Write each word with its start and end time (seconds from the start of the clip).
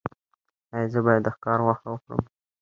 ایا 0.73 0.87
زه 0.93 0.99
باید 1.05 1.21
د 1.25 1.27
ښکار 1.35 1.59
غوښه 1.65 1.87
وخورم؟ 1.89 2.23